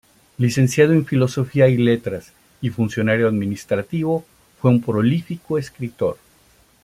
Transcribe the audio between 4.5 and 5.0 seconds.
fue un